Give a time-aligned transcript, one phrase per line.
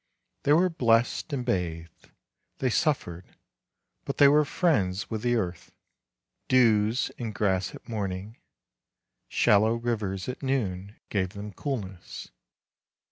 [0.41, 2.09] They were blessed and bathed;
[2.57, 3.35] they suffered,
[4.03, 5.71] but they were friends with the earth;
[6.47, 8.37] dews in grass at morning,
[9.29, 12.31] shallow rivers at noon, gave them coolness.